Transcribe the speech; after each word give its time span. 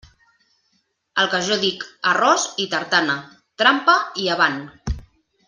El 1.23 1.29
que 1.33 1.41
jo 1.47 1.57
dic: 1.63 1.85
«arròs 2.13 2.47
i 2.65 2.67
tartana»..., 2.73 3.19
trampa 3.65 3.97
i 4.25 4.29
avant. 4.39 4.59